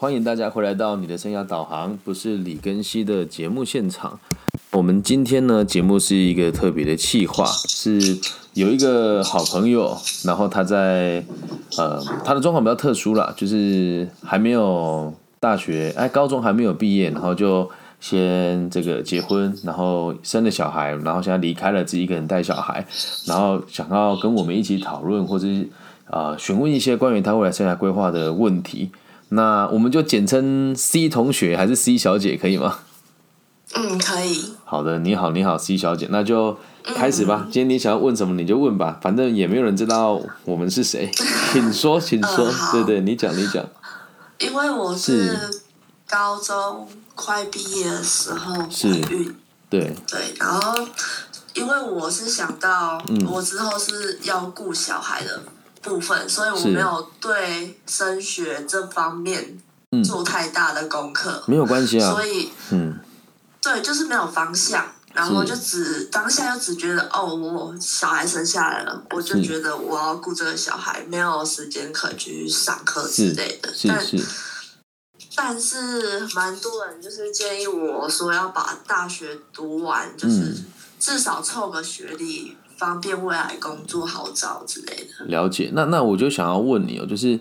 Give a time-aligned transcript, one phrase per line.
[0.00, 4.20] 欢迎大家回来到你的生涯导航，不是李根熙的节目现场。
[4.70, 8.16] 我们今天呢，节目是一个特别的企划，是
[8.54, 11.24] 有一个好朋友，然后他在
[11.76, 17.68] 呃，他的状况比较特殊啦，就是还没有大学，哎，高中还没有毕业，然后就
[17.98, 22.86] 先这个结婚，然后生了小孩，然后现在离开了自己一个人带小孩，
[23.26, 25.68] 然后想要跟我们一起讨论，或者是
[26.08, 28.92] 啊询问一些关于他未来生涯规划的问题。
[29.30, 32.78] 那我们就简称 C 同学还是 C 小姐可以吗？
[33.74, 34.54] 嗯，可以。
[34.64, 37.42] 好的，你好，你好，C 小姐，那就开始吧。
[37.50, 41.10] 今天你想要问什么你就问吧，反正也没有人知道我们是谁，
[41.52, 42.50] 请说，请说。
[42.72, 43.62] 对对，你讲，你讲。
[44.38, 45.36] 因为我是
[46.08, 49.34] 高中快毕业的时候怀孕，
[49.68, 50.86] 对对，然后
[51.52, 55.42] 因为我是想到我之后是要顾小孩的。
[55.82, 59.58] 部分，所以我没有对升学这方面
[60.04, 62.10] 做太大的功课，没有关系啊。
[62.10, 62.98] 所以，嗯，
[63.62, 73.72] 对，就是没有方向，然后就只当下就只觉得，哦，我小孩生下来了，我就觉得我要顾这个小孩，没有时间可以去上课之类的。
[73.86, 74.26] 但是，
[75.36, 80.54] 但是蛮多人就是建议我说要把大学读完，就是
[80.98, 82.56] 至少凑个学历。
[82.78, 85.26] 方便未来工作好找之类的。
[85.26, 87.40] 了解，那那我就想要问你哦，就是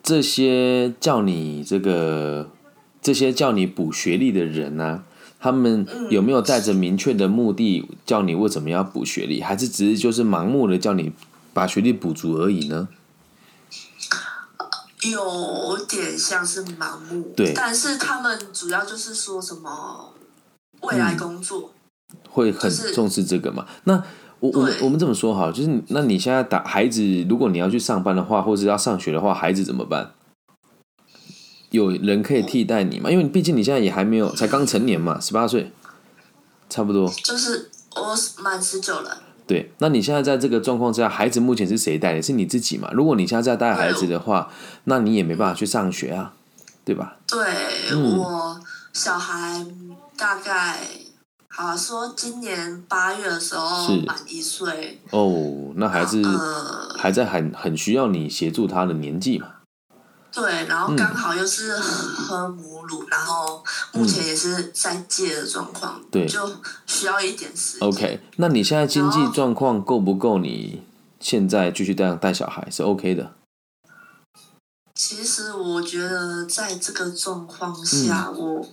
[0.00, 2.48] 这些叫你这个
[3.02, 5.02] 这些叫你补学历的人呢，
[5.40, 11.12] 他们有没有带着明确的目的叫你为什么要补学历，还是只是就是盲目的叫你
[11.52, 12.88] 把学历补足而已呢？
[15.02, 20.14] 有点像是盲目，对，但是他们主要就是说什么
[20.82, 21.72] 未来工作
[22.30, 23.66] 会很重视这个嘛？
[23.82, 24.04] 那。
[24.44, 30.10] 我我们我们这么说哈，就是那你现在打孩子，如果你要去上班的话，或者要上学的话，孩子怎么办？
[31.70, 33.10] 有人可以替代你吗？
[33.10, 35.72] 因为毕竟你现在也还没有，才刚成年嘛，十八岁，
[36.68, 37.08] 差不多。
[37.08, 39.22] 就是我满十九了。
[39.46, 42.20] 对，那你现在在这个状况之下，孩子目前是谁带的？
[42.20, 42.90] 是你自己嘛？
[42.92, 44.50] 如果你现在在带孩子的话，
[44.84, 46.34] 那你也没办法去上学啊，
[46.84, 47.16] 对吧？
[47.28, 48.60] 对我
[48.92, 49.64] 小孩
[50.18, 50.80] 大概。
[51.56, 56.20] 好说，今年八月的时候满一岁哦，那还是
[56.98, 59.46] 还在很很需要你协助他的年纪嘛。
[60.32, 66.40] 对，然后刚好又是喝母乳，然后目前也是在戒的状况，对，就
[66.86, 67.88] 需要一点时间。
[67.88, 70.38] OK，那你现在经济状况够不够？
[70.38, 70.82] 你
[71.20, 73.32] 现在继续这样带小孩是 OK 的。
[74.96, 78.66] 其实我觉得在这个状况下，我。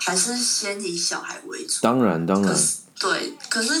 [0.00, 1.78] 还是先以小孩为主。
[1.82, 2.56] 当然，当然。
[2.98, 3.72] 对，可是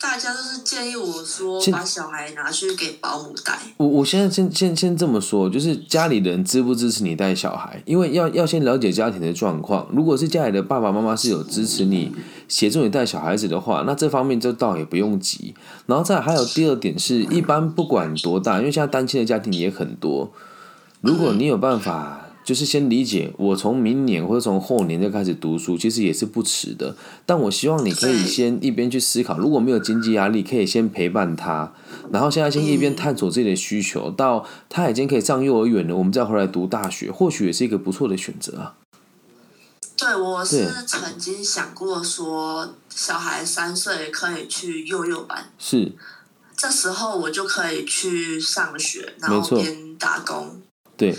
[0.00, 3.58] 大家都是建议我说，把小孩拿去给保姆带。
[3.76, 7.82] 我我现在先先先这么说，就是家里人支不支持你带小孩？
[7.84, 9.88] 因为要要先了解家庭的状况。
[9.92, 12.12] 如果是家里的爸爸妈妈是有支持你
[12.48, 15.54] 协助你带小孩子的话，那这方面就倒也不用急。
[15.86, 20.32] 然后再还有第二点是，一般不管多大，因为现在单亲的家庭也很多。
[21.00, 22.25] 如果你有办法。
[22.46, 26.96] 就是先理解，我从明年或者从后年就开始读书，其实也是不迟的。
[27.26, 31.74] 但我希望你可以先一边去思考，如果没有经济压力，可以先陪伴他，
[32.12, 38.74] 然后现在先一边探索自己的需求，到他已经可以上幼儿园了，我们再回来读大学，或许也是一个不错的选择啊。
[39.96, 45.90] 对，我是曾经想过说，小孩三岁可以去幼幼班，是，
[46.56, 50.62] 这时候我就可以去上学，然后边打工。
[50.96, 51.18] 对。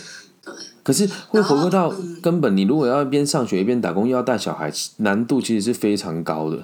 [0.87, 6.63] 可是会回归到根本，你如果要一边上学一边打工，又要带小孩，难度其实是非常高的。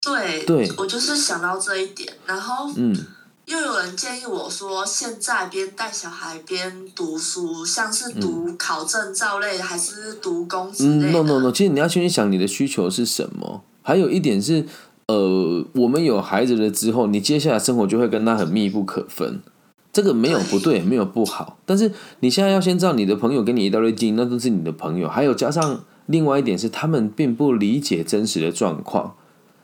[0.00, 2.96] 对，对我就是想到这一点，然后嗯，
[3.46, 13.64] 又有人建议我说，现在边带小孩边读书，像是读考证照类，还是读公职类？No No No，其实你要先去想你的需求是什么。
[13.82, 14.64] 还有一点是，
[15.08, 19.40] 呃，我们有孩子了之后，你接下来生活就会跟他很密不可分。
[19.92, 21.90] 这个没有不对，没有不好，但是
[22.20, 25.08] 你现在要先知道，你的朋友给你一大堆金，那都是你的朋友。
[25.08, 29.16] 还有加上另外一点是，他们并不理解真实的状况。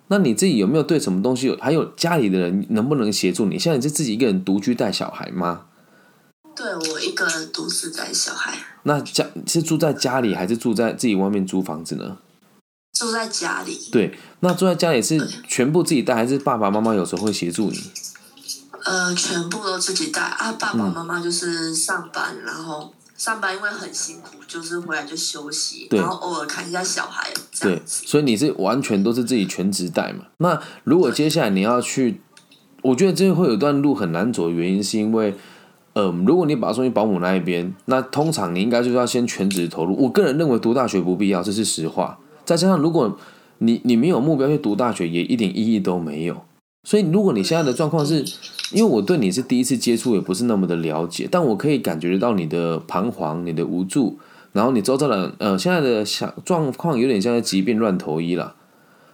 [0.08, 1.56] 那你自己有没有对什么东西有？
[1.56, 3.58] 还有家里的人能不能协助你？
[3.58, 5.67] 现在你是自己一个人独居带小孩吗？
[6.55, 8.56] 对我一个人独自带小孩。
[8.84, 12.19] 那家是住在家里，还是住在自己外面租房子呢？
[12.93, 13.79] 住在家里。
[13.93, 17.79] 对，那住在家里是全部自己带，还是爸爸妈妈有时候会协助你？
[18.86, 20.52] 呃，全部都自己带啊！
[20.52, 27.28] 爸爸妈妈就是上班，然后上班因为很辛苦，就是回来就休息，然后偶尔看一下小孩。
[27.60, 30.26] 对，所以你是完全都是自己全职带嘛？
[30.38, 32.20] 那如果接下来你要去，
[32.82, 35.36] 我觉得这会有段路很难走的原因，是因为
[35.94, 39.96] 嗯，如果你把它送去保姆那一边，那通常你应该就是要先全职投入。
[39.96, 42.20] 我个人认为读大学不必要，这是实话。
[42.44, 43.18] 再加上如果
[43.58, 46.45] 你你没有目标去读大学，也一点意义都没有。
[46.86, 48.24] 所以如果你现在的状况是，
[48.70, 54.20] 因为我对你是第一次接触，也不是那么的了解，但我可以感觉得到你的彷徨、你的无助，
[54.52, 58.54] 然后你周遭的呃现在的想状况有点像疾病乱投医了。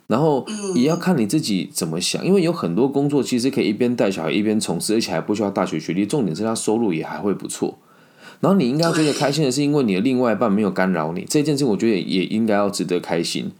[0.06, 6.04] 然后也要看你自己怎么想，因为有很多工作其实可以一边带小孩一边从事，而且还不需要大学学历。
[6.04, 7.78] 重点是他收入也还会不错。
[8.40, 13.50] 然后你应该觉得开心的是，因为你的另外一半没有干扰你这件事，我觉得也应该要值得开心。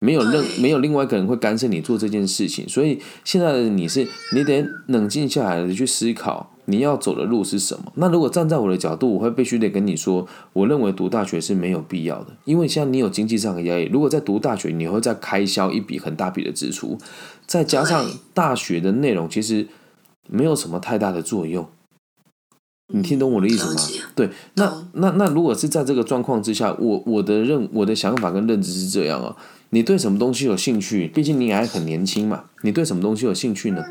[0.00, 6.50] 没有任没有另外一个人会干涉你做这件事情，所以现在的你是你得冷静下来的去思考。
[6.66, 7.90] 你要走的路是什么？
[7.96, 13.86] 那如果站在我的角度，我会必须得跟你说，我认为读大学是没有必要的，因为现在你有经济上的压力。
[13.92, 16.96] 如果在读大学，你会再开销一笔很大笔的支出，
[17.44, 19.66] 再加上大学的内容其实
[20.28, 21.66] 没有什么太大的作用。
[22.92, 23.80] 你听懂我的意思吗？
[24.14, 29.36] 对，那那那如果是在这个状况之下，我我的认我的想法跟认知是这样啊，
[29.70, 31.06] 你对什么东西有兴趣？
[31.06, 33.84] 毕竟你还很年轻嘛，你对什么东西有兴趣呢？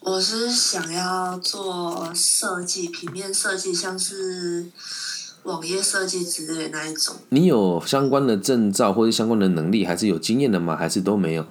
[0.00, 4.66] 我是想要做设计，平面设计，像是
[5.42, 7.16] 网页设计之类那一种。
[7.30, 10.76] 你有相关的证照或者相关的能力，还是有经验的吗？
[10.76, 11.46] 还是都没有？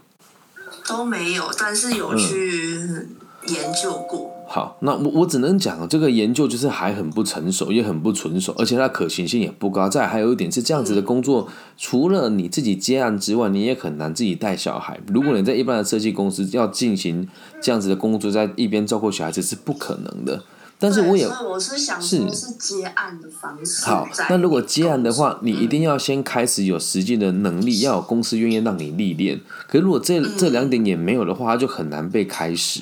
[0.87, 3.07] 都没有，但是有去
[3.47, 4.32] 研究过。
[4.53, 9.89] 好，那我我只能讲，这个研究就是还很不成熟，也很不纯熟，而且它可行性也不高。
[9.89, 14.99] 再还有一点是这样子的工作，除了你自己接案之外，你也很难自己带小孩。
[15.07, 17.27] 如果你在一般的设计公司要进行
[17.63, 20.43] 这样子的工作，在一边照顾小孩子是不可能的。
[20.77, 23.85] 但是我也我是想说是接案的方式。
[23.85, 29.41] 好，那如果接案的话，你一定要先开始有实际的能力，要有公司愿意让你历练。
[29.67, 32.81] 可是如果这这两点也没有的话，就很难被开始，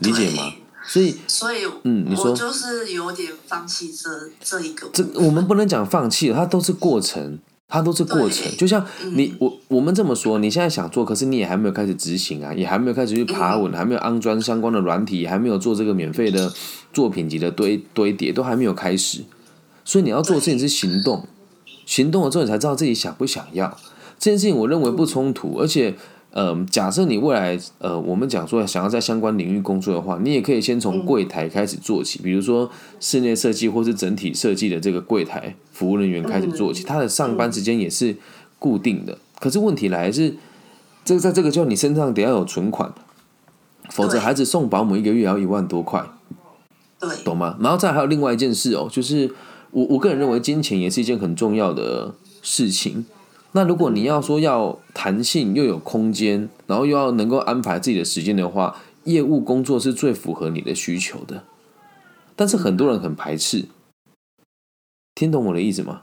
[0.00, 0.52] 理解吗？
[0.86, 4.86] 所以，所以，嗯，你说，就是有点放弃这这一个。
[4.92, 7.38] 这我们不能讲放弃，它都是过程，
[7.68, 8.54] 它都是过程。
[8.58, 16.52] 就像你我我们这么说，你现在想做，可是你也还没有开始执行啊，也还没有开始去爬稳，还没有安装相关的软体，还没有做这个免费的
[16.92, 19.24] 作品集的堆堆叠，都还没有开始。
[19.84, 21.26] 所以你要做的事情是行动，
[21.86, 23.76] 行动了之后，你才知道自己想不想要
[24.18, 24.54] 这件事情。
[24.54, 25.94] 我认为不冲突，而且。
[26.34, 38.16] 呃，假设你未来呃，我们讲说想要在相关领域工作的话，你也可以先从柜台开始做起，比如说室内设计或是整体设计的这个柜台服务人员开始做起，他的上班时间也是
[38.58, 39.16] 固定的。
[39.38, 40.34] 可是问题来是，
[41.04, 42.92] 这个在这个叫你身上得要有存款，
[43.90, 46.04] 否则孩子送保姆一个月要一万多块，
[46.98, 47.56] 对，懂吗？
[47.60, 49.32] 然后再还有另外一件事哦，就是
[49.70, 53.06] 我我个人认为金钱也是一件很重要的事情。
[53.56, 61.44] 那如果你要说要弹性又有空间，然后又要能够安排自己的时间的话，业务工作是最符合你的需求的。
[62.34, 63.66] 但是很多人很排斥，
[65.14, 66.02] 听懂我的意思吗？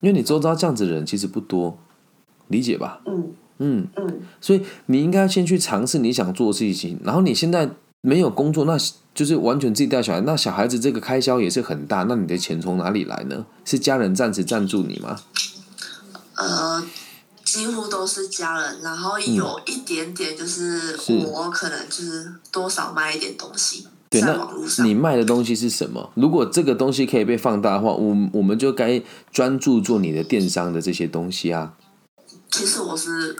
[0.00, 1.78] 因为你周遭这样子的人其实不多，
[2.48, 3.00] 理解吧？
[3.06, 4.20] 嗯嗯嗯。
[4.38, 7.00] 所以你应该先去尝试你想做的事情。
[7.02, 7.70] 然后你现在
[8.02, 8.76] 没有工作，那
[9.14, 12.02] 就是完全自己带小孩，那小孩子这个开销也是很大。
[12.02, 13.46] 那你的钱从哪里来呢？
[13.64, 15.16] 是家人暂时赞助你吗？
[16.40, 16.82] 呃，
[17.44, 24.86] 几乎都是家人，然后有一点点就是我可能就是多少卖一点东西在网络上。
[24.86, 26.10] 你卖的东西是什么？
[26.14, 31.74] 如果这个东西可以被放大的话，我我们就该专注做你的电商的这些东西啊。
[32.50, 33.36] 其实我是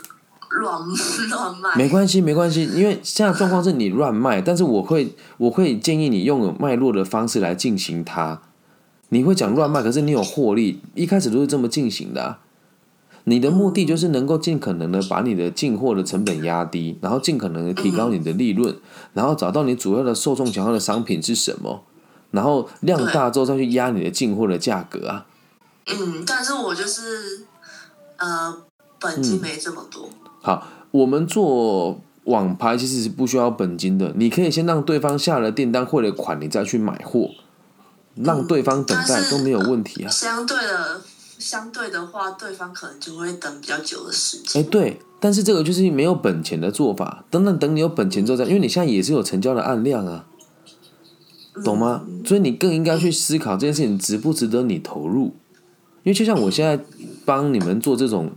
[0.49, 0.79] 乱
[1.29, 8.41] 乱卖，没关系没关系，因为现在状况是你乱卖，但是我会我会建议你用有脉络的方式来进行它。
[9.09, 12.37] 你会讲乱卖，可是你有获利，一开始都是这么进行的。
[13.25, 18.75] 你的目的就是能够尽可能的把你的进货的成本压低，然后尽可能的提高你的利润，
[19.13, 21.83] 然后找到你主要的受众想要的商品是什么，
[22.31, 25.25] 然后量大之后再去压你的进货的价格啊。
[25.87, 27.45] 嗯，但是我就是
[28.17, 28.57] 呃，
[28.99, 30.09] 本金没这么多。
[30.41, 37.29] 好，我们做网拍其实是不需要本金的，你可以先让对方下了订单汇了款，你再去买货，
[38.15, 40.09] 让对方等待都没有问题啊。
[40.09, 41.01] 相对的。
[41.41, 44.61] 相对的话，对方可能就会等比较久的时间。
[44.61, 47.25] 哎，对，但是这个就是没有本钱的做法。
[47.31, 50.27] 等等，等你有本钱之后再，因为你现在也是有成交的案量啊，
[51.65, 52.05] 懂吗？
[52.23, 55.33] 所以你更应该去思考这件事情值不值得你投入。
[56.03, 56.83] 因为就像我现在
[57.25, 58.31] 帮你们做这种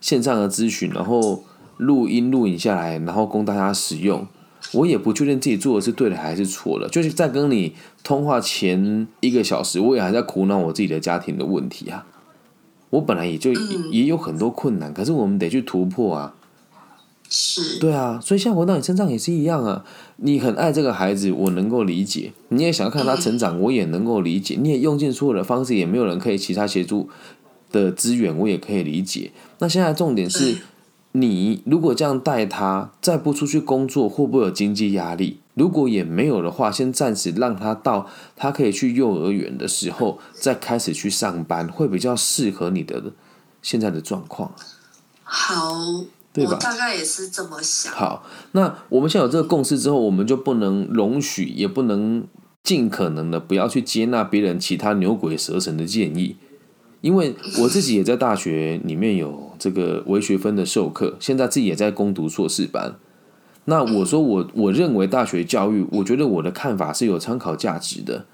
[0.00, 1.44] 线上的咨询，然后
[1.76, 4.26] 录音录影下来，然后供大家使用，
[4.72, 6.88] 我也不确定自己做的是对的还是错的。
[6.88, 12.04] 就是在跟你通话前一个小时，我也还在苦恼我自己的家庭的问题啊。
[12.90, 13.52] 我本来也就
[13.90, 16.34] 也有很多困难，可是我们得去突破啊。
[17.30, 19.84] 是，对啊，所以现在回到你身上也是一样啊。
[20.16, 24.56] 你很爱这个孩子，我能够理解；你也想要看他成长，我也能够理解。
[24.58, 27.10] 你也用尽所有的方式，也没有人可以其他协助
[27.70, 29.30] 的资源，我也可以理解。
[29.58, 30.56] 那现在重点是，
[31.12, 35.40] 你如果这样带他，再不出去工作，会不会有经济压力？
[35.58, 43.12] 如果也没有的话，先暂时让他到他可以去幼儿园的时候，再开始去上班，会比较适合你的
[43.60, 44.54] 现在的状况。
[45.22, 45.74] 好。
[46.36, 47.92] 我大概也是这么想。
[47.92, 52.24] 好，那我们现在有这个共识之后，我们就不能容许，也不能
[52.62, 56.36] 尽可能的不要去接纳别人其他牛鬼蛇神的建议。
[57.00, 62.94] 因为我自己也在大学里面有这个微学分的授课，现在自己也在攻读硕士班。
[63.68, 68.24] 那我说我我认为大学教育，我觉得我的看法是有参考价值的。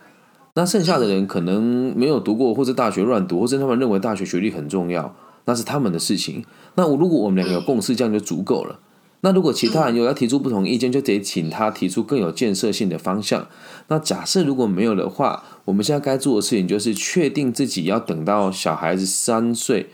[0.55, 5.17] 那剩下的人可能没有读过，或者大学乱读，或者他们认为大学学历很重要。
[5.47, 6.45] 那是他们的事情。
[6.77, 8.79] 那我如果我们两个有共识，这样就足够了。
[9.23, 13.49] 那如果其他人有要提出不同意见，就得请他提出更有建设性的方向。
[13.89, 19.89] 那假设如果没有的话，我们现在该做的事情就是确定自己要等到小孩子三岁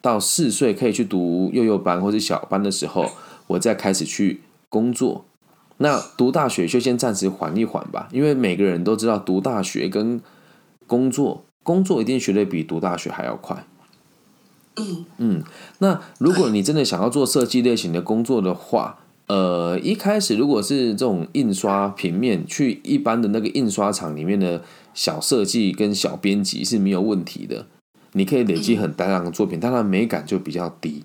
[0.00, 3.10] 到四岁可以去读幼幼班或者小班的时候，
[3.48, 5.24] 我再开始去工作。
[5.78, 10.20] 那读大学就先暂时缓一缓吧，因为每个人都知道读大学跟
[10.86, 13.66] 工作，工作一定学的比读大学还要快。
[15.18, 15.42] 嗯
[15.78, 24.62] 那如果你真的想要做设计类型的工作的话，呃，一开始如果是这种印刷平面，去一般的那个印刷厂里面的
[24.94, 27.66] 小设计跟小编辑是没有问题的，
[28.12, 31.04] 你可以累积很大量的作品，但它美感就比较低。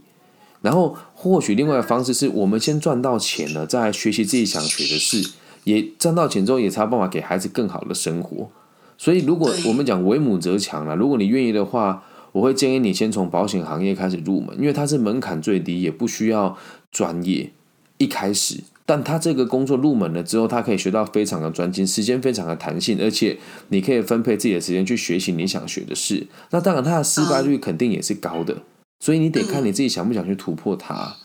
[0.62, 5.32] 然后或许另外的方式是我们先赚到钱了，再学习自己想学的事，
[5.63, 8.50] 也赚到钱之后也才有办法给孩子更好的生活。
[8.98, 12.03] 所以如果我们讲为母则强了，如果你愿意的话。
[12.34, 16.58] 我会建议你先从保险行业开始入门，因为它是门槛最低，也不需要
[16.89, 17.51] 专业
[17.98, 18.63] 一开始。
[18.86, 23.38] 但他这个工作入门了之后，他可以学到非常的专精，时间非常的弹性，而且
[23.68, 26.25] 你可以分配自己的时间去学习你想学的事。
[26.51, 28.63] 那当然，他的失败率肯定也是高的，
[29.01, 31.17] 所以你得看你自己想不想去突破它。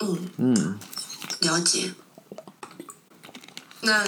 [0.00, 0.78] 嗯嗯，
[1.38, 1.92] 了解。
[3.82, 4.04] 那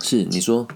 [0.00, 0.66] 是你说，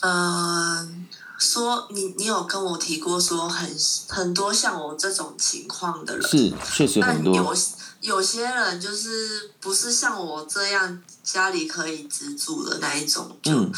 [0.00, 1.06] 嗯。
[1.38, 3.70] 说你你有跟我提过说很
[4.08, 7.54] 很多像我这种情况的人是确实很多有
[8.00, 13.70] 有些人就是不是像我这样家里可以资助的那一种，就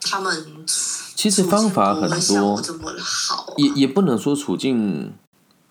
[0.00, 0.66] 他们
[1.20, 2.58] 其实方法很多，
[3.58, 5.12] 也也不能说处境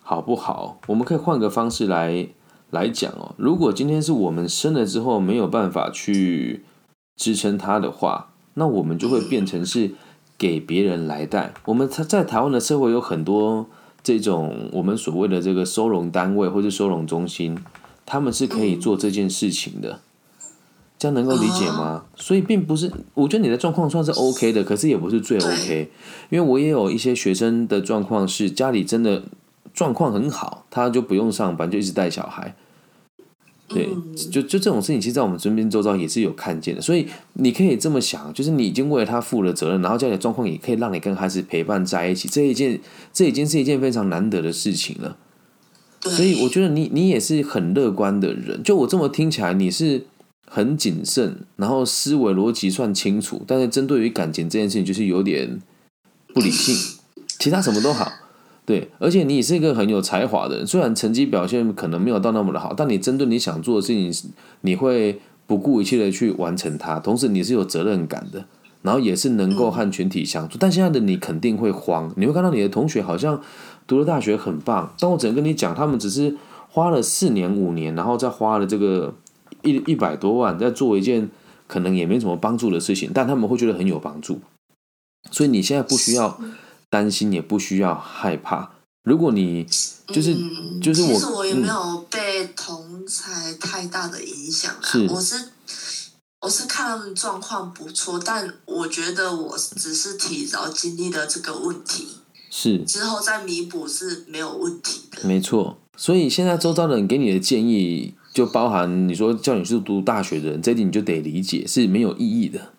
[0.00, 2.28] 好不好，我们可以换个方式来
[2.70, 3.34] 来讲哦。
[3.36, 6.62] 如果今天是我们生了之后没有办法去
[7.16, 9.96] 支撑他的话，那我们就会变成是。
[10.38, 13.66] 给别人来带，我们在在台湾的社会有很多
[14.02, 17.58] 这种我们所谓的这个收容单位或者收容中心，
[18.06, 20.00] 他们是可以做这件事情的，
[21.00, 22.04] 这样能够理解吗？
[22.14, 25.90] 所以并不是，我觉得你的状况算是 OK 的，可是也不是最 OK，
[26.28, 29.22] 因为我也有一些学生的状况是家里真的
[29.72, 32.54] 状况很好，他就不用上班，就一直带小孩。
[33.66, 33.88] 对，
[34.30, 42.78] 就就这种事情，其实在我们身边周遭也是有看见的，所以你可以这么想，就是你已经为了他负了责任，然后家里的状况也可以让你跟孩子陪伴在一起，这一件
[43.12, 45.16] 这已经是一件非常难得的事情了。
[46.02, 50.04] 所以我觉得你你也是很乐观的人，就我这么听起来，你是
[50.52, 55.60] 很谨慎，然后思维逻辑算清楚，但是针对于感情这件事情，就是有点
[56.34, 56.74] 不理性，
[57.38, 58.10] 其他什么都好。
[58.66, 66.98] 对，而且你也是一个很有才华的人，虽然成绩表现可能没有到那么的好，但你针对你想做的事情，你会不顾一切的去完成它。
[66.98, 68.44] 同时，你是有责任感的，
[68.82, 70.58] 然后也是能够和群体相处。
[70.58, 73.40] 但现在的你肯定会慌，你会看到你的同学好像
[73.86, 76.36] 读了大学很棒，但我只能跟你讲，他们只是
[76.68, 79.14] 花了四年五年，然后再花了这个
[79.62, 81.30] 一一百多万，在做一件
[81.66, 84.40] 可能也没什么帮助的事情，但他们会觉得很有帮助。
[85.30, 86.40] 所以你现在不需要。
[86.92, 88.68] 担心也不需要害怕。
[89.04, 89.64] 如果你
[90.08, 90.36] 就是
[90.82, 94.90] 就是我，其实我也没有被同才太大的影响啊。
[95.08, 95.50] 我是
[96.40, 102.08] 我是看他们状况不错，但我觉得我只是提早经历了这个问题，
[102.50, 105.28] 是之后再弥补是没有问题的。
[105.28, 112.72] 没错，所以现在周遭的人给你的建议，就包含你说叫你去读大学的人，这点你就得理解是没有意义的。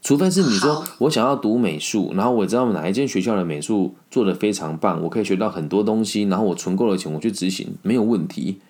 [0.00, 8.60] 除非是你说我想要读美术，然后我知道哪一间学校的美术做的非常棒，我可以学到很多东西，然后我存够了钱，我去执行没有问题。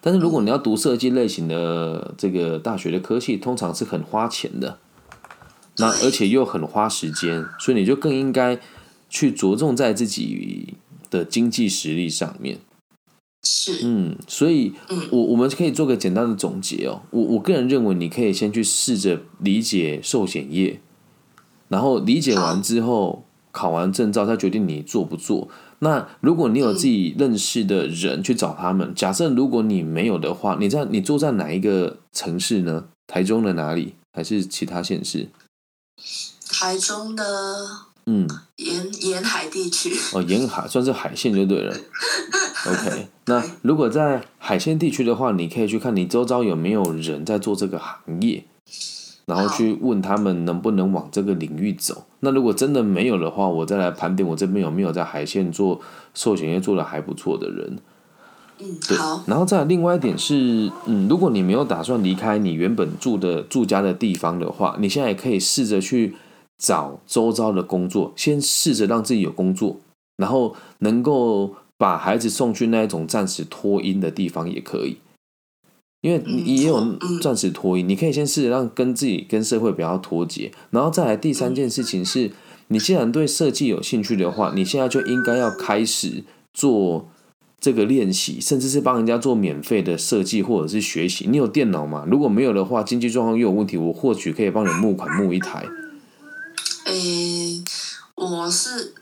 [0.00, 4.78] 但是如果你要读设计类型的这个大学的科系，通常是很花钱的，
[5.78, 8.58] 那而且又很花时间，所以你就更应该
[9.10, 10.74] 去着重在自己
[11.10, 12.58] 的经济实力上面。
[13.50, 14.74] 是，嗯，所以
[15.10, 17.00] 我我们可以做个简单的总结哦。
[17.10, 20.82] 我我个人认为，你可以先去试着理解寿险业，
[21.68, 25.48] 然后理解完之后，考完证照再决定你做不做。
[25.78, 32.84] 那如果你有自己认识的人去找他们，假设如果你没有的话，你在你住在哪一个城市呢？
[33.06, 33.94] 台中的哪里？
[34.12, 35.30] 还是其他县市？
[36.50, 37.24] 台中的，
[38.04, 39.96] 嗯，沿沿海地区。
[40.12, 41.74] 哦，沿海算是海线就对了。
[42.68, 48.44] OK，那如果在海鲜地区的话，你可以去看你周遭有没有人在做这个行业，
[49.26, 52.04] 然后去问他们能不能往这个领域走。
[52.20, 55.80] 那如果真的没有的话，我再来盘点我这边有没有在海鲜做
[56.14, 57.78] 寿险业做的还不错的人。
[58.60, 59.22] 嗯，好。
[59.26, 66.16] 然后再另外一点是，嗯，如果你没有打算离开你原本住的住家的地方的话，你现在也可以试着去
[66.58, 69.76] 找周遭的工作，先试着让自己有工作，
[70.16, 74.98] 然后能够把孩子送去那一种暂时脱音的地方也可以，
[76.02, 82.32] 因为你也有暂时脱音，你可以先试着让跟自己跟社会比较脱节，然后再来第三件事情是，
[82.66, 87.08] 你既然对设计有兴趣的话，你现在就应该要开始做。
[87.60, 91.26] 这个练习，甚至是帮人家做免费的设计或者是学习。
[91.28, 92.06] 你有电脑吗？
[92.08, 95.66] 如果没有的话，经济状况又有问题，我或许可以帮你募款募一台。
[96.86, 97.64] 诶，
[98.14, 98.94] 我是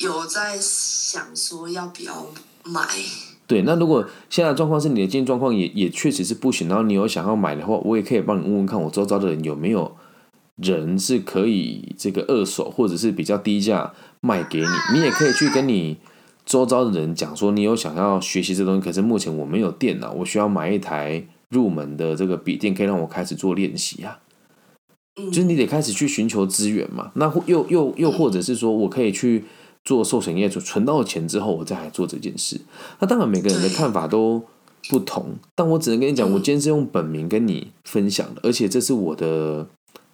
[0.00, 2.26] 有在想说要不要
[2.64, 2.82] 买。
[3.46, 9.96] 对，那如果现在状况是你的经济状况也也确实是不行，然后你有想要买的话，我也可以帮你问问看，我周遭的人有没有
[10.56, 15.98] 人是可以这个二手或者是比较低价 卖给你，你也可以去跟你。
[16.46, 24.18] 周遭的人讲说，你有想要学习这东西，可是目前我没有电脑，我需要买一台入门的这个笔电，可以让我开始做练习啊。
[25.14, 27.12] 就是你得开始去寻求资源嘛。
[27.14, 29.44] 那又又又或者是说我可以去
[29.84, 32.60] 做寿险业，主存到钱之后，我再来做这件事。
[32.98, 34.42] 那当然每个人的看法都
[34.88, 39.66] 不同，但我只能跟你讲，我今天是用本名跟你分享的，而且这是我的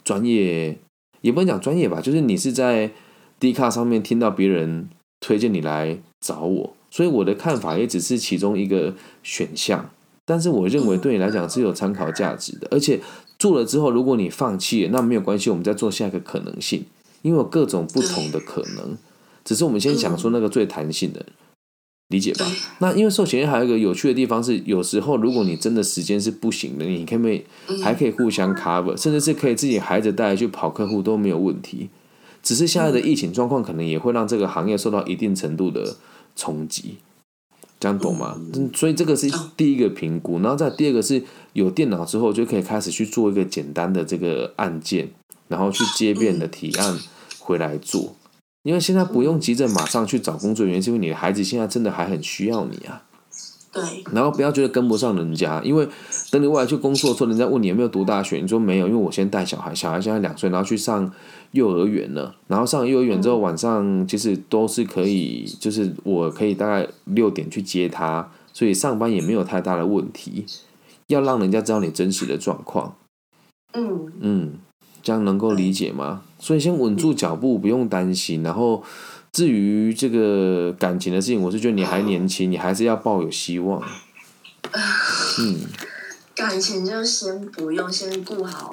[0.04, 0.78] 专业，
[1.20, 2.92] 也不能讲专业吧，就是你是在
[3.38, 4.88] D 卡上面听到别人。
[5.18, 9.91] 推荐你来找我，所以我的看法也只是其中一个选项，
[10.26, 12.69] 但是我认为对你来讲是有参考价值的。
[12.71, 13.00] 而且
[13.38, 16.84] 做了之后，如果你放弃了，那没有关系，我们再做下一个可能性，
[17.23, 18.97] 因为有各种不同的可能。
[19.47, 21.25] 只是我们先想说那个最弹性的，
[22.09, 22.45] 理解吧？
[22.80, 27.45] 那因为寿险业还有一个有趣的地方是，有时候如果你真的时间是不行的，你可不可以
[27.82, 31.89] 还可以互相 cover，甚至是可以自己孩子带去跑客户都没有问题。
[32.43, 35.97] 只是现在的疫情状况，可能也会让这个行业受到一定程度的
[36.37, 36.99] 冲击，
[37.80, 38.41] 这样懂吗？
[38.75, 41.23] 所以这个是第一个评估，然后再第二个是
[41.54, 45.09] 有电脑之后就可以开始去做一个简单的这个案件，
[45.49, 46.97] 然后去接便的提案
[47.41, 48.15] 回来做，
[48.67, 53.00] 因为现在不用急着马上去找工作，原因是因为你的孩子现在真的还很需要你啊。
[53.73, 55.87] 对，然后不要觉得跟不上人家，因为
[56.33, 61.13] 等你未来去工作的时候，人家问你有没有读大学，你说没有，因为我先带小孩，小孩现在两岁，然后去上
[61.52, 70.45] 幼儿园了，然后上幼儿园之后晚上其实都是可以，就是我可以大概六点去接他，所以上班也没有太大的问题。
[71.09, 72.97] 要让人家知道你真实的状况，
[73.75, 74.13] 嗯。
[74.21, 74.52] 嗯，
[75.06, 76.23] 这样能够理解吗？
[76.40, 78.82] 所以先稳住脚步，不用担心，然后。
[79.32, 83.82] 至于这个感情的事情，我是觉得你还年轻，你还是要抱有希望。
[85.38, 85.60] 嗯，
[86.34, 88.73] 感情就先不用，先顾好，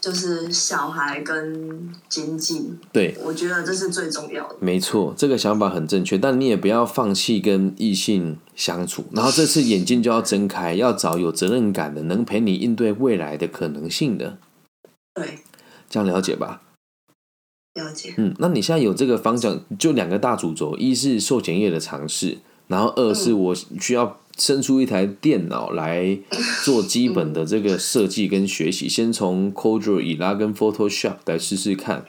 [0.00, 2.72] 就是小孩跟经济。
[2.92, 4.56] 对，我觉得这是最重要的。
[4.58, 9.04] 没错，这个想法很正确，但你也不要放弃跟异性相处。
[9.12, 14.38] 然后这次眼睛就要睁开，要找有责任感的，能陪你应对未来的可能性的。
[15.14, 15.38] 对，
[15.90, 16.62] 这样了解吧。
[17.74, 18.14] 了解。
[18.16, 26.18] 嗯，那你现在有这个方向，就两个大主轴：一是寿险业的尝试，然后二是我需要生出一台电脑来
[26.64, 28.88] 做基本的这个设计跟学习。
[28.88, 32.06] 先从 Corel、以拉跟 Photoshop 来试试看。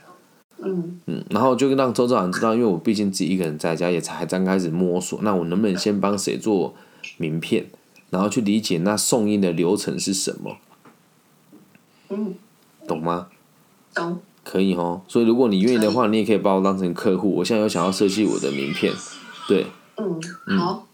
[0.64, 5.20] 嗯嗯，然后就让周兆人知道，因为我毕竟自己一个人在家，也才刚开始摸索。
[5.24, 6.76] 那我能不能先帮谁做
[7.18, 7.66] 名片，
[8.12, 10.58] 然后去理解那送印的流程是什么？
[12.10, 12.36] 嗯，
[12.88, 13.30] 懂吗？
[13.94, 14.20] 懂。
[14.44, 17.36] 可以哦，所以如果你愿意的话，你也可以把我当成客户。
[17.36, 18.92] 我现在有想要设计我的名片，
[19.48, 20.20] 对，嗯，
[20.58, 20.88] 好，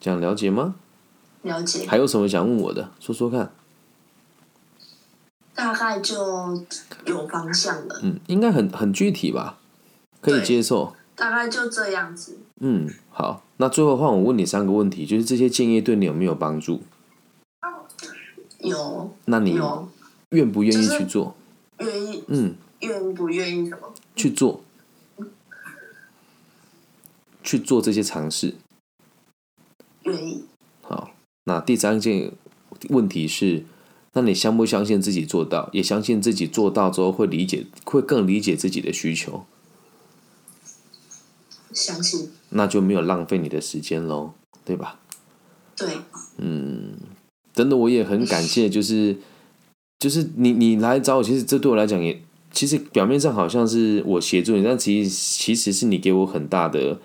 [0.00, 0.74] 这样了解吗？
[1.42, 1.86] 了解。
[1.86, 2.90] 还有什么想问我的？
[2.98, 3.52] 说说看。
[5.54, 6.16] 大概就
[7.06, 8.00] 有方向了。
[8.02, 9.58] 嗯，应该很很具体吧？
[10.20, 10.92] 可以接受。
[11.14, 12.38] 大概就这样子。
[12.58, 16.82] 嗯，好，那最后换我问你三个问题，就是这些建议对你有没有帮助？
[18.58, 19.14] 有。
[19.26, 19.60] 那你
[20.30, 21.36] 愿不愿意去做？
[21.82, 22.24] 愿意。
[22.28, 22.54] 嗯。
[22.80, 23.94] 愿不愿意什么？
[24.16, 24.64] 去做，
[27.44, 28.56] 去做这些尝试。
[30.02, 30.44] 愿意。
[30.80, 31.12] 好，
[31.44, 32.32] 那第三件
[32.88, 33.64] 问题是，
[34.14, 35.70] 那你相不相信自己做到？
[35.72, 39.46] 也相信自己做到之后会理解，会更理解自己的需求？
[41.72, 42.32] 相信。
[42.48, 44.98] 那就没有浪费你的时间喽，对吧？
[45.76, 45.98] 对。
[46.38, 46.96] 嗯，
[47.54, 49.18] 真的，我也很感谢，就是
[50.02, 52.20] 就是你你来找我，其实这对我来讲也。
[52.54, 56.98] 其实表面上好像是我协助你，但其实其实是你给我很大的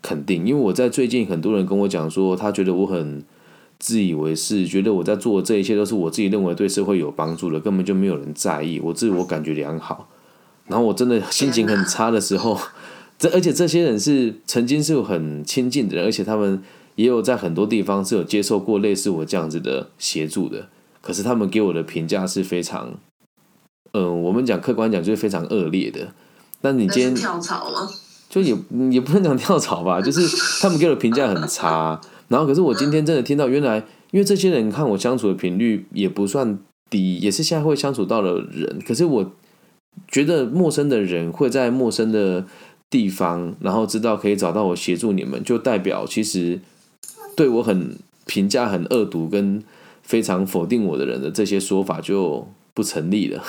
[0.00, 3.22] 肯定，因为我在最近很多人跟我讲说，他觉得我很
[3.78, 10.08] 自以为是，觉得我在做这一切都是我自己认为对社会有帮助的，根本就没有人在意，我自我感觉良好。
[10.66, 12.58] 然后我真的心情很差的时候，
[13.18, 16.62] 这而且这些人是曾经是很亲近的人，而且他们
[16.94, 20.70] 也有在很多地方是有接受过类似我这样子的协助的，
[21.06, 22.98] 可是他们给我的评价是非常。
[23.92, 26.12] 嗯，我们讲客观讲就是非常恶劣的。
[26.62, 27.88] 那你今天跳槽吗？
[28.28, 28.54] 就也
[28.90, 30.26] 也不能讲跳槽吧， 就是
[30.60, 32.00] 他们给我的评价很差。
[32.26, 33.78] 然后可是我今天真的听到，原来
[34.10, 36.58] 因为这些人看我相处的频率也不算
[36.90, 38.80] 低，也是现在会相处到的人。
[38.84, 39.32] 可是我
[40.08, 42.44] 觉得陌生的人会在陌生的
[42.90, 46.60] 地方，然后知道可以找到我协助你们，就代表其实
[47.36, 49.62] 对我很评价很恶毒跟
[50.06, 53.44] 非常否定我的人的这些说法就不成立了。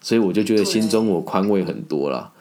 [0.00, 2.32] 所以我就觉得心中我宽慰很多了，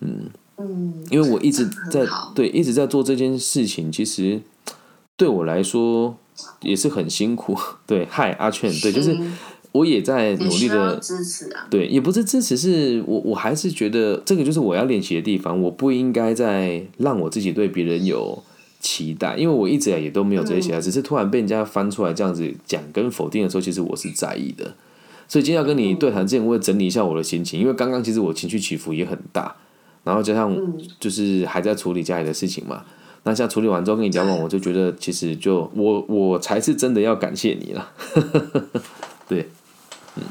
[0.00, 4.40] 嗯嗯，因为我一直在对一直在做这件事情，其实
[5.16, 6.16] 对我来说
[6.62, 7.58] 也是很辛苦。
[7.84, 9.18] 对，嗨阿劝，对，就是
[9.72, 11.66] 我也在努力的支持啊。
[11.68, 15.60] 对，也不是支持，是我我还是觉得这个就是我要练习的地方。
[15.60, 18.40] 我不应该再让我自己对别人有
[18.80, 24.74] 期待，因为我一直也都没有这些期待，只是突然被人家翻出来这样子讲跟否定的时候，其实我是在意的。
[25.28, 29.54] 所以今天要跟你对谈之前，我会整理一下我的心情，因为刚刚其实我情绪起伏也很大，
[30.02, 30.56] 然后加上
[30.98, 32.82] 就是还在处理家里的事情嘛。
[33.22, 37.92] 那现在处理完之后跟你交往，我就觉得其实就我我才是真的要感谢你了。
[39.28, 39.46] 对，
[40.16, 40.22] 嗯，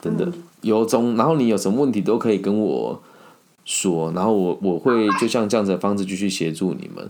[0.00, 1.14] 真的由衷。
[1.14, 3.02] 然后你有什么问题都可以跟我
[3.64, 7.08] 说，然后我我会就像这样子的方式继续协助你们。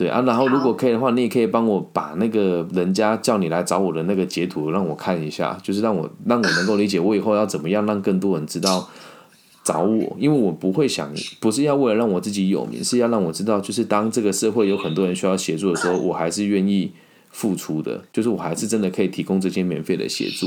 [0.00, 8.88] 对啊，然后如果可以的话，你也可以帮我把那个人家叫你来找我的那个截图让我看一下，就是让我让我能够理解我以后要怎么样让更多人知道
[9.62, 16.92] 找我，因为我不会想不是要为了让我自己有名，是要让我知道，就是当这个社会有很多人需要协助的时候，我还是愿意
[17.28, 20.46] 付出的，就是我还是真的可以提供这些免费的协助。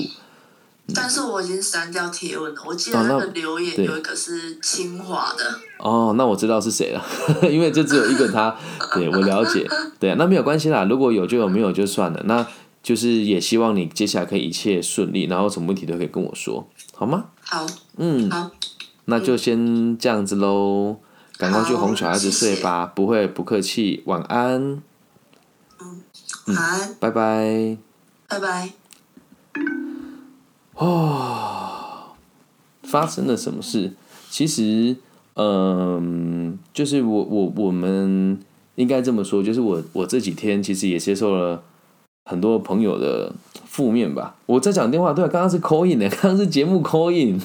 [0.94, 5.60] 但是我已经删掉贴文了，我记得那个留言有一个是清华的。
[5.80, 7.04] 哦，那我知道是谁了，
[7.50, 8.54] 因为就只有一个他。
[8.94, 9.68] 对我了解，
[10.00, 12.22] 对啊，那没有关系啦，如果有就有，没有就算了。
[12.26, 12.46] 那
[12.84, 17.26] 就是也希望你接下来可以一切顺利，然后什么问题都可以跟我说，好吗？
[17.42, 17.66] 好，
[17.98, 18.52] 嗯，好，
[19.06, 20.98] 那就先这样子喽，
[21.38, 24.82] 赶快去哄小孩子睡吧，不会不客气，晚安。
[25.80, 26.04] 嗯，
[26.48, 27.78] 晚安，拜拜，
[28.28, 28.83] 拜拜。
[30.76, 32.14] 哦，
[32.84, 33.92] 发生了什么事？
[34.30, 34.96] 其实，
[35.36, 38.40] 嗯，就是我我我们
[38.76, 41.64] 应该这么说，就是我我这几天其实也接受了
[42.26, 43.34] 很多朋友的
[43.66, 44.36] 负面吧。
[44.48, 47.40] 我在讲电话，对，刚刚是 call in 的，刚刚是 节目 call in。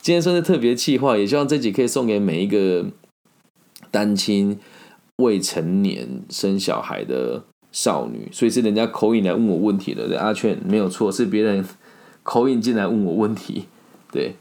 [0.00, 2.86] 今天算是特别气话，也希望这集可以送给每一个
[3.90, 4.58] 单亲
[5.16, 8.28] 未成年生小孩的少女。
[8.32, 11.64] 所以是人家 call in 来问我问题的，阿劝没有错，是别人。
[12.24, 13.66] 口音进来问我问题，
[14.10, 14.34] 对，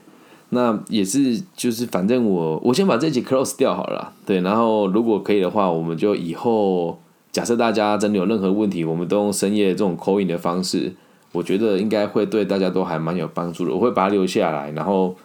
[0.50, 6.98] 那也是就是反正我我先把这集 close 掉好了，对，然后如果可以的话，我们就以后
[7.32, 10.94] 假设大家真的有任何问题，我们都用深夜这种口音的方式，
[11.34, 13.74] 我觉得应该会对大家都还蛮有帮助的。
[13.74, 15.16] 我会把它留下来，然后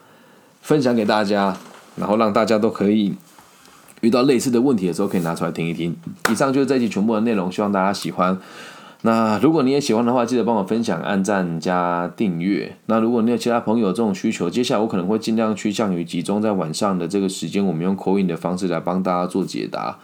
[0.60, 1.56] 分享给大家，
[1.96, 3.14] 然后让大家都可以
[4.00, 5.94] 遇到类似的问题的时候可以拿出来听一听。
[6.30, 8.36] 以上就是这集全部的内容，希望大家喜欢。
[9.02, 12.76] 那如果你也喜欢的话，记得帮我分享、按赞、加订阅。
[12.86, 19.98] 那如果你有其他朋友这种需求，接下来我可能会尽量趋向于集中在晚上的这个时间，我们用口音的方式来帮大家做解答。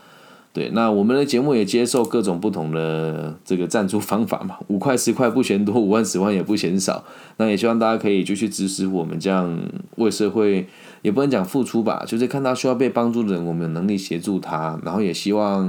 [0.52, 7.02] 对，那我们的节目也接受各种不同的这个赞助方法嘛， 五块十块不嫌多，五万十万也不嫌少。
[7.38, 9.58] 那也希望大家可以就去支持我们，这样
[9.96, 10.68] 为社会
[11.02, 14.78] 也不能讲付出吧，就是看到需要被帮助的人，我们有能力协助他。
[14.84, 15.68] 然后也希望，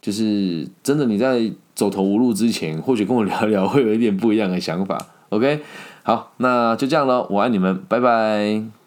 [0.00, 1.50] 就是真的你在。
[1.78, 4.98] 走投无路之前，或许跟我聊聊，会有一点不一样的想法。
[5.28, 5.60] OK，
[6.02, 8.77] 好，那就这样了，我爱你们，拜拜。